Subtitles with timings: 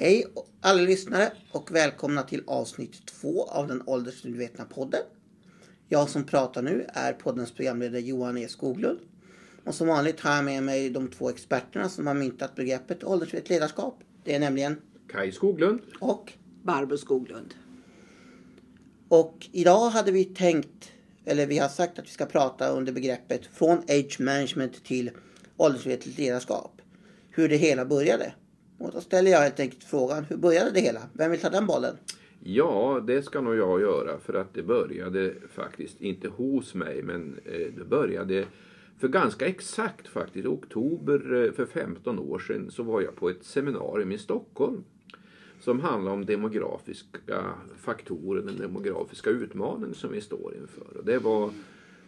[0.00, 0.24] Hej
[0.60, 5.00] alla lyssnare och välkomna till avsnitt två av den åldersmedvetna podden.
[5.88, 8.98] Jag som pratar nu är poddens programledare Johan E Skoglund.
[9.64, 13.50] Och som vanligt har jag med mig de två experterna som har myntat begreppet åldersmedvetet
[13.50, 13.98] ledarskap.
[14.24, 15.80] Det är nämligen Kai Skoglund.
[16.00, 17.54] och Barbro Skoglund.
[19.08, 20.92] Och idag hade vi tänkt,
[21.24, 25.10] eller vi har sagt att vi ska prata under begreppet från age management till
[25.56, 26.82] åldersmedvetet ledarskap.
[27.30, 28.32] Hur det hela började.
[28.78, 31.00] Och då ställer jag helt enkelt frågan, hur började det hela?
[31.12, 31.96] Vem vill ta den bollen?
[32.44, 37.40] Ja, det ska nog jag göra för att det började faktiskt inte hos mig men
[37.44, 38.44] eh, det började
[38.98, 43.30] för ganska exakt faktiskt i oktober eh, för 15 år sedan så var jag på
[43.30, 44.84] ett seminarium i Stockholm
[45.60, 47.44] som handlar om demografiska
[47.76, 50.98] faktorer, den demografiska utmaningen som vi står inför.
[50.98, 51.50] Och det var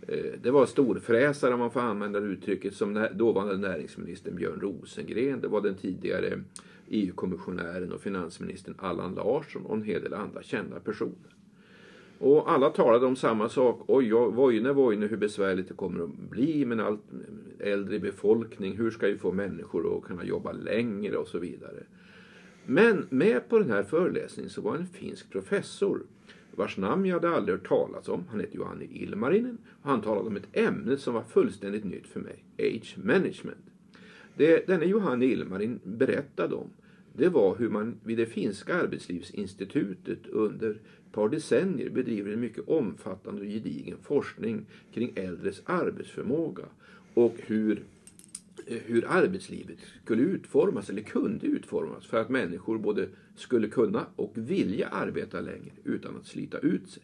[0.08, 5.40] eh, det var storfräsare, om man får använda det uttrycket, som dåvarande näringsministern Björn Rosengren.
[5.40, 6.40] Det var den tidigare
[6.90, 11.36] EU-kommissionären och finansministern Allan Larsson och en hel del andra kända personer.
[12.18, 13.84] Och alla talade om samma sak.
[13.86, 17.02] Oj, oj, vojne, vojne, hur besvärligt det kommer att bli med en allt
[17.58, 18.76] äldre befolkning.
[18.76, 21.82] Hur ska vi få människor att kunna jobba längre och så vidare.
[22.66, 26.02] Men med på den här föreläsningen så var en finsk professor
[26.50, 28.24] vars namn jag hade aldrig hört talas om.
[28.30, 32.20] Han hette Johanne Ilmarinen och han talade om ett ämne som var fullständigt nytt för
[32.20, 32.44] mig.
[32.58, 33.64] Age management.
[34.36, 36.70] Det denne Johanni Ilmarin berättade om
[37.12, 42.68] det var hur man vid det finska arbetslivsinstitutet under ett par decennier bedriver en mycket
[42.68, 46.64] omfattande och gedigen forskning kring äldres arbetsförmåga
[47.14, 47.82] och hur
[48.66, 54.88] hur arbetslivet skulle utformas eller kunde utformas för att människor både skulle kunna och vilja
[54.88, 57.02] arbeta längre utan att slita ut sig.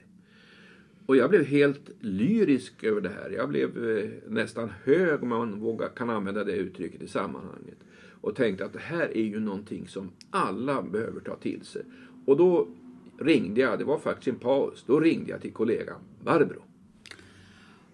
[1.06, 3.30] Och jag blev helt lyrisk över det här.
[3.30, 7.78] Jag blev eh, nästan hög om man vågar, kan använda det uttrycket i sammanhanget.
[8.20, 11.82] Och tänkte att det här är ju någonting som alla behöver ta till sig.
[12.26, 12.68] Och då
[13.18, 16.62] ringde jag, det var faktiskt en paus, då ringde jag till kollegan Barbro.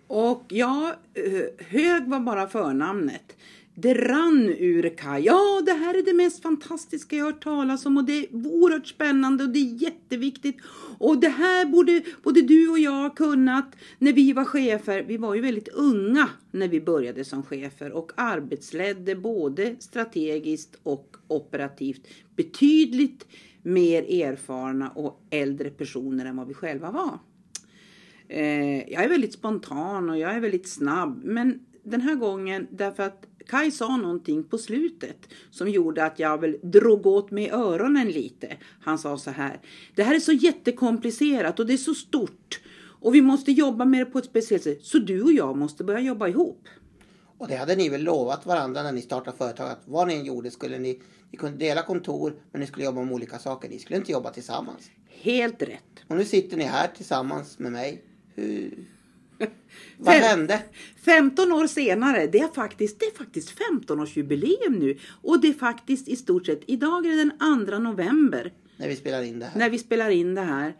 [0.06, 3.36] Och ja, eh, hög var bara förnamnet.
[3.74, 5.24] Det rann ur Kaj.
[5.24, 8.86] Ja, det här är det mest fantastiska jag hört talas om och det är oerhört
[8.86, 10.56] spännande och det är jätteviktigt.
[10.98, 15.02] Och det här borde både du och jag kunnat när vi var chefer.
[15.02, 21.16] Vi var ju väldigt unga när vi började som chefer och arbetsledde både strategiskt och
[21.28, 22.06] operativt
[22.36, 23.26] betydligt
[23.62, 27.18] mer erfarna och äldre personer än vad vi själva var.
[28.28, 31.20] Eh, jag är väldigt spontan och jag är väldigt snabb.
[31.24, 35.16] Men den här gången, därför att Kai sa någonting på slutet
[35.50, 38.56] som gjorde att jag väl drog åt mig öronen lite.
[38.80, 39.60] Han sa så här.
[39.94, 42.60] Det här är så jättekomplicerat och det är så stort.
[43.00, 44.84] Och vi måste jobba med det på ett speciellt sätt.
[44.84, 46.68] Så du och jag måste börja jobba ihop.
[47.38, 50.24] Och det hade ni väl lovat varandra när ni startade företag att vad ni än
[50.24, 53.68] gjorde skulle ni, ni kunde dela kontor men ni skulle jobba med olika saker.
[53.68, 54.90] Ni skulle inte jobba tillsammans.
[55.08, 56.04] Helt rätt.
[56.08, 58.04] Och nu sitter ni här tillsammans med mig.
[58.34, 58.86] Hur...
[59.98, 60.62] Vad Fem- hände?
[61.04, 64.98] 15 år senare, det är faktiskt, det är faktiskt 15-årsjubileum nu.
[65.22, 68.52] Och det är faktiskt i stort sett, idag är det den 2 november.
[68.76, 69.58] När vi spelar in det här.
[69.58, 70.76] när vi spelar in det här.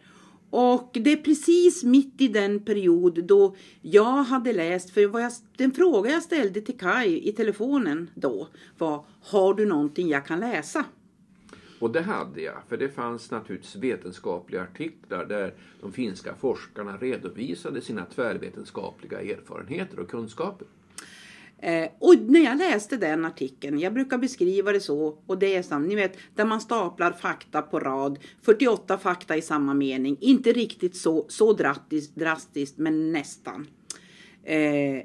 [0.49, 5.71] Och det är precis mitt i den period då jag hade läst, för jag, den
[5.71, 8.47] fråga jag ställde till Kai i telefonen då
[8.77, 10.85] var, har du någonting jag kan läsa?
[11.83, 17.81] Och det hade jag, för det fanns naturligtvis vetenskapliga artiklar där de finska forskarna redovisade
[17.81, 20.67] sina tvärvetenskapliga erfarenheter och kunskaper.
[21.57, 25.63] Eh, och när jag läste den artikeln, jag brukar beskriva det så, och det är
[25.63, 30.51] sant, ni vet, där man staplar fakta på rad, 48 fakta i samma mening, inte
[30.51, 33.67] riktigt så, så drastiskt, drastiskt men nästan.
[34.43, 34.95] Eh,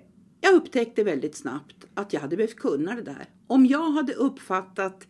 [0.41, 3.25] jag upptäckte väldigt snabbt att jag hade behövt kunna det där.
[3.47, 5.07] Om jag hade uppfattat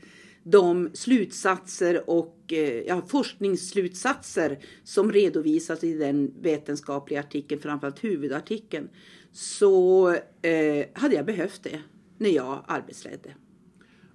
[0.51, 8.89] de slutsatser och eh, ja, forskningsslutsatser som redovisas i den vetenskapliga artikeln, framförallt huvudartikeln,
[9.33, 10.09] så
[10.43, 11.83] eh, hade jag behövt det
[12.19, 13.35] när jag arbetsledde.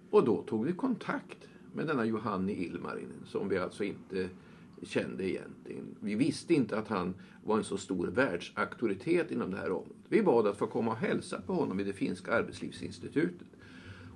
[0.10, 1.38] Och då tog vi kontakt
[1.74, 4.30] med denna Johanni Ilmarinen som vi alltså inte
[4.84, 5.96] kände egentligen.
[6.00, 7.14] Vi visste inte att han
[7.44, 9.98] var en så stor världsauktoritet inom det här området.
[10.10, 13.48] Vi bad att få komma och hälsa på honom vid det finska arbetslivsinstitutet.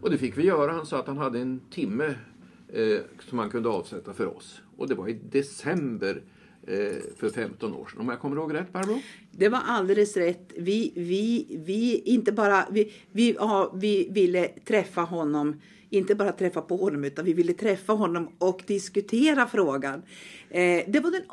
[0.01, 0.71] Och det fick vi göra.
[0.71, 2.15] Han sa att han hade en timme
[2.73, 2.99] eh,
[3.29, 4.61] som han kunde avsätta för oss.
[4.77, 6.21] Och det var i december
[6.67, 8.01] eh, för 15 år sedan.
[8.01, 9.01] Om jag kommer ihåg rätt Barbro?
[9.31, 10.53] Det var alldeles rätt.
[10.57, 16.61] Vi, vi, vi, inte bara, vi, vi, ja, vi ville träffa honom, inte bara träffa
[16.61, 20.01] på honom, utan vi ville träffa honom och diskutera frågan.
[20.49, 21.23] Eh, det var den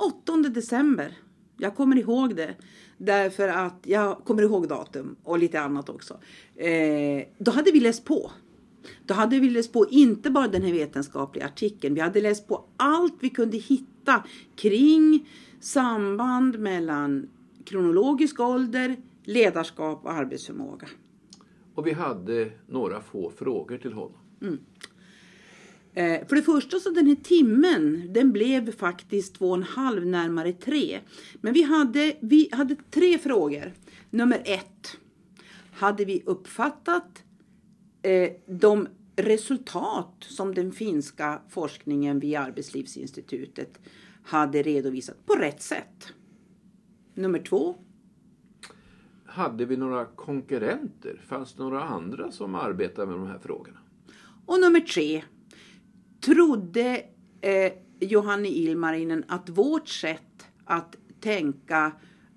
[0.43, 1.17] 8 december.
[1.57, 2.55] Jag kommer ihåg det.
[2.99, 6.19] Därför att jag kommer ihåg datum och lite annat också.
[6.57, 8.31] Eh, då hade vi läst på.
[9.07, 12.65] Då hade vi läst på inte bara den här vetenskapliga artikeln, vi hade läst på
[12.77, 14.25] allt vi kunde hitta
[14.57, 15.29] kring
[15.61, 17.29] samband mellan
[17.65, 20.89] kronologisk ålder, ledarskap och arbetsförmåga.
[21.75, 24.19] Och vi hade några få frågor till honom.
[25.95, 30.07] Eh, för det första så den här timmen, den blev faktiskt två och en halv,
[30.07, 31.01] närmare tre.
[31.41, 33.73] Men vi hade, vi hade tre frågor.
[34.11, 34.97] Nummer ett.
[35.73, 37.23] Hade vi uppfattat
[38.47, 43.79] de resultat som den finska forskningen vid Arbetslivsinstitutet
[44.25, 46.13] hade redovisat på rätt sätt?
[47.15, 47.77] Nummer två.
[49.27, 51.21] Hade vi några konkurrenter?
[51.27, 53.79] Fanns det några andra som arbetade med de här frågorna?
[54.47, 55.23] Och nummer tre.
[56.21, 57.03] Trodde
[57.41, 61.93] eh, Johanne Ilmarinen att vårt sätt att tänka,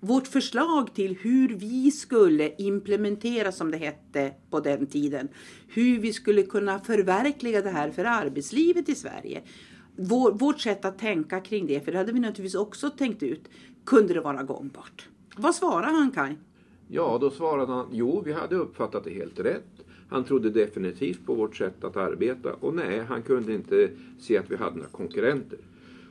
[0.08, 5.28] vårt förslag till hur vi skulle implementera, som det hette på den tiden,
[5.68, 9.42] hur vi skulle kunna förverkliga det här för arbetslivet i Sverige.
[9.96, 13.50] Vår, vårt sätt att tänka kring det, för det hade vi naturligtvis också tänkt ut,
[13.86, 15.08] kunde det vara gångbart?
[15.38, 16.38] Vad svarade han Kaj?
[16.88, 19.86] Ja, då svarade han jo, vi hade uppfattat det helt rätt.
[20.10, 23.90] Han trodde definitivt på vårt sätt att arbeta och nej, han kunde inte
[24.20, 25.60] se att vi hade några konkurrenter.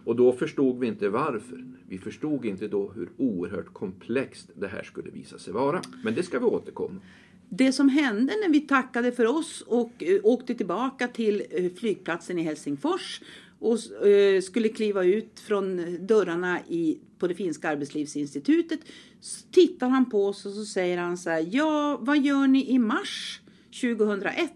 [0.07, 1.65] Och då förstod vi inte varför.
[1.89, 5.83] Vi förstod inte då hur oerhört komplext det här skulle visa sig vara.
[6.05, 7.01] Men det ska vi återkomma.
[7.49, 12.39] Det som hände när vi tackade för oss och eh, åkte tillbaka till eh, flygplatsen
[12.39, 13.23] i Helsingfors
[13.59, 18.81] och eh, skulle kliva ut från dörrarna i, på det finska arbetslivsinstitutet
[19.21, 22.71] så tittar han på oss och så säger han så här, ja vad gör ni
[22.71, 23.41] i mars
[23.81, 24.53] 2001?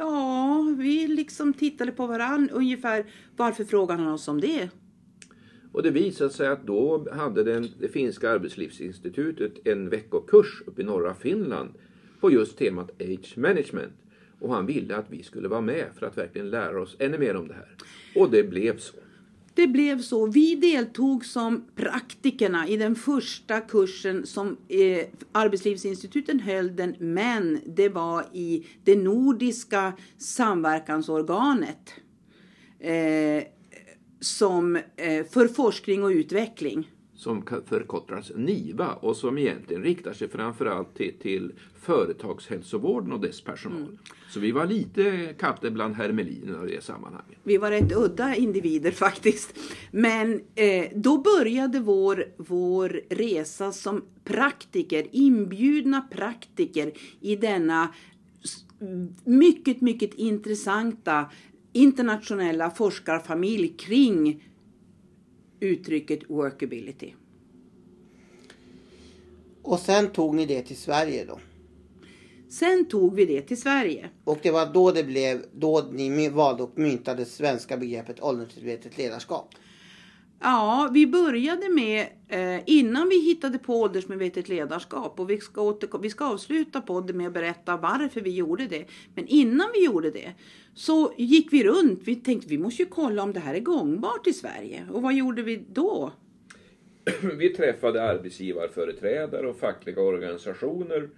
[0.00, 3.04] Ja, vi liksom tittade på varann ungefär.
[3.36, 4.68] Varför frågar han oss om det?
[5.72, 10.84] Och det visade sig att då hade den, det finska arbetslivsinstitutet en veckokurs uppe i
[10.84, 11.70] norra Finland
[12.20, 13.92] på just temat age management.
[14.38, 17.36] Och han ville att vi skulle vara med för att verkligen lära oss ännu mer
[17.36, 17.76] om det här.
[18.14, 18.96] Och det blev så.
[19.60, 20.26] Det blev så.
[20.26, 27.88] Vi deltog som praktikerna i den första kursen som eh, Arbetslivsinstituten höll den, men det
[27.88, 31.94] var i det nordiska samverkansorganet
[32.78, 33.44] eh,
[34.20, 36.90] som, eh, för forskning och utveckling.
[37.20, 43.98] Som förkortas NIVA och som egentligen riktar sig framförallt till, till företagshälsovården och dess personal.
[44.28, 47.38] Så vi var lite katter bland hermelinerna i det sammanhanget.
[47.42, 49.54] Vi var rätt udda individer faktiskt.
[49.90, 57.88] Men eh, då började vår, vår resa som praktiker, inbjudna praktiker i denna
[59.24, 61.30] mycket, mycket intressanta
[61.72, 64.42] internationella forskarfamilj kring
[65.60, 67.12] uttrycket workability.
[69.62, 71.40] Och sen tog ni det till Sverige då.
[72.48, 74.10] Sen tog vi det till Sverige.
[74.24, 79.54] Och det var då det blev, då ni valde och myntade svenska begreppet åldersmedvetet ledarskap.
[80.42, 86.02] Ja, vi började med, eh, innan vi hittade på åldersmedvetet ledarskap, och vi ska, återko-
[86.02, 88.84] vi ska avsluta podden med att berätta varför vi gjorde det.
[89.14, 90.34] Men innan vi gjorde det
[90.74, 94.26] så gick vi runt, vi tänkte vi måste ju kolla om det här är gångbart
[94.26, 94.86] i Sverige.
[94.92, 96.12] Och vad gjorde vi då?
[97.38, 101.08] Vi träffade arbetsgivarföreträdare och fackliga organisationer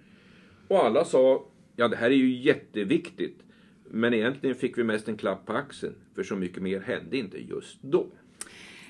[0.67, 3.39] och alla sa ja det här är ju jätteviktigt.
[3.89, 7.37] Men egentligen fick vi mest en klapp på axeln för så mycket mer hände inte
[7.37, 8.07] just då.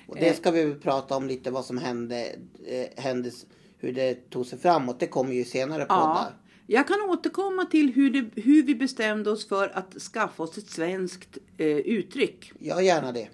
[0.06, 2.26] Och det ska vi prata om lite vad som hände,
[2.66, 3.30] eh, hände
[3.78, 5.00] hur det tog sig framåt.
[5.00, 6.34] Det kommer ju senare Ja, poddar.
[6.66, 10.70] jag kan återkomma till hur, det, hur vi bestämde oss för att skaffa oss ett
[10.70, 12.52] svenskt eh, uttryck.
[12.58, 13.28] Ja, gärna det.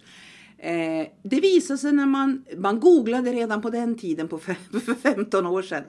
[0.62, 4.95] Eh, det visade sig när man, man googlade redan på den tiden, på fe- för
[4.95, 5.85] 15 år sedan.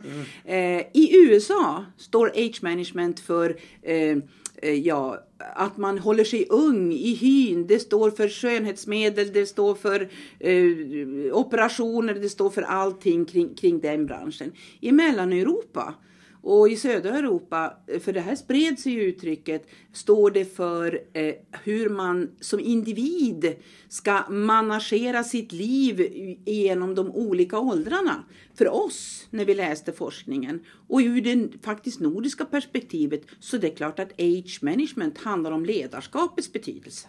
[0.46, 4.18] Eh, I USA står age management för eh, eh,
[4.62, 7.68] Eh, ja, att man håller sig ung i hyn.
[7.68, 13.80] Det står för skönhetsmedel, det står för eh, operationer, det står för allting kring, kring
[13.80, 14.52] den branschen.
[14.80, 15.94] I Mellaneuropa
[16.42, 21.36] och i södra Europa, för det här spred sig ju uttrycket, står det för eh,
[21.64, 23.56] hur man som individ
[23.90, 26.02] ska managera sitt liv
[26.46, 28.24] genom de olika åldrarna.
[28.56, 33.76] För oss, när vi läste forskningen, och ur det faktiskt nordiska perspektivet, så det är
[33.76, 37.08] klart att age management handlar om ledarskapets betydelse.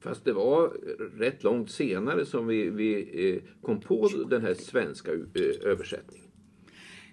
[0.00, 0.68] Fast det var
[1.18, 6.25] rätt långt senare som vi, vi eh, kom på den här svenska eh, översättningen.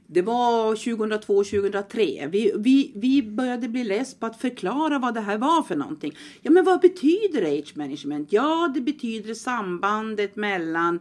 [0.08, 2.30] Det var 2002-2003.
[2.30, 6.18] Vi, vi, vi började bli less på att förklara vad det här var för någonting.
[6.42, 8.34] Ja, men vad betyder age management?
[8.34, 11.00] Ja, det betyder sambandet mellan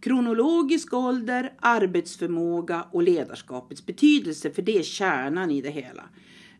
[0.00, 6.04] kronologisk ålder, arbetsförmåga och ledarskapets betydelse, för det är kärnan i det hela.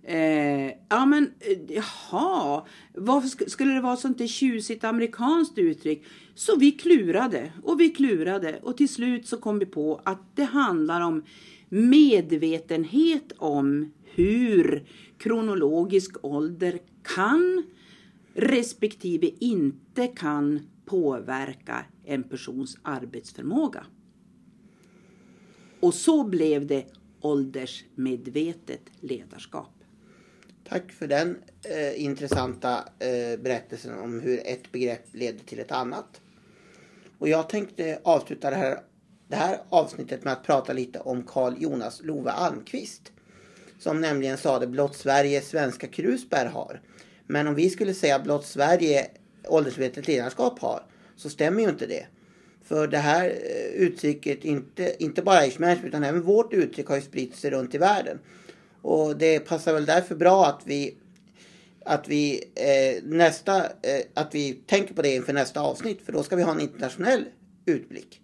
[0.07, 6.05] Eh, ja men eh, jaha, varför sk- skulle det vara sånt där tjusigt amerikanskt uttryck?
[6.35, 10.45] Så vi klurade och vi klurade och till slut så kom vi på att det
[10.45, 11.25] handlar om
[11.68, 14.87] medvetenhet om hur
[15.18, 17.62] kronologisk ålder kan
[18.35, 23.87] respektive inte kan påverka en persons arbetsförmåga.
[25.80, 26.87] Och så blev det
[27.21, 29.71] åldersmedvetet ledarskap.
[30.68, 36.21] Tack för den eh, intressanta eh, berättelsen om hur ett begrepp leder till ett annat.
[37.18, 38.78] Och jag tänkte avsluta det här,
[39.35, 43.12] det här avsnittet med att prata lite om Carl Jonas Love Almqvist.
[43.79, 46.81] Som nämligen sade blott Sverige svenska krusbär har.
[47.26, 49.07] Men om vi skulle säga blott Sverige
[49.49, 50.83] åldersmedvetet ledarskap har
[51.17, 52.07] så stämmer ju inte det.
[52.64, 56.97] För det här eh, uttrycket, inte, inte bara age management utan även vårt uttryck har
[56.97, 58.19] ju spritt sig runt i världen.
[58.83, 60.97] Och det passar väl därför bra att vi
[61.85, 66.23] att vi, eh, nästa, eh, att vi tänker på det inför nästa avsnitt för då
[66.23, 67.25] ska vi ha en internationell
[67.67, 68.21] utblick.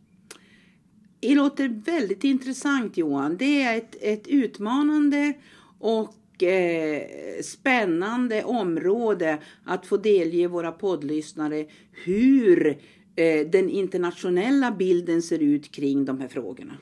[1.21, 3.37] Det låter väldigt intressant Johan.
[3.37, 5.33] Det är ett, ett utmanande
[5.79, 7.03] och eh,
[7.43, 11.67] spännande område att få delge våra poddlyssnare
[12.05, 12.79] hur
[13.17, 16.73] eh, den internationella bilden ser ut kring de här frågorna.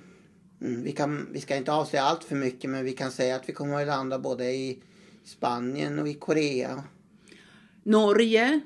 [0.61, 3.49] Mm, vi, kan, vi ska inte avslöja allt för mycket men vi kan säga att
[3.49, 4.79] vi kommer att landa både i
[5.25, 6.85] Spanien och i Korea.
[7.83, 8.61] Norge,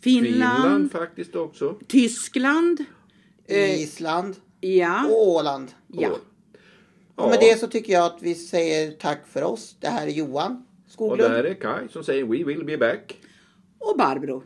[0.00, 1.78] Finland, Finland faktiskt också.
[1.88, 2.84] Tyskland.
[3.46, 5.72] Eh, Island ja, och Åland.
[5.86, 6.10] ja.
[7.14, 9.76] Och med det så tycker jag att vi säger tack för oss.
[9.80, 11.32] Det här är Johan Och Skoglund.
[11.32, 13.16] där är Kai som säger We will be back.
[13.78, 14.42] Och Barbro.